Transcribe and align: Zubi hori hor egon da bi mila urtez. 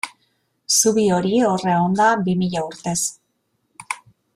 Zubi 0.77 1.03
hori 1.17 1.43
hor 1.49 1.67
egon 1.75 1.95
da 2.01 2.09
bi 2.25 2.37
mila 2.41 2.67
urtez. 2.71 2.99